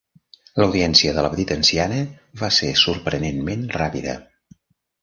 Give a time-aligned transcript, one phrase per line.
[0.61, 2.01] L'audiència de la petita anciana
[2.43, 4.19] va ser sorprenentment ràpida.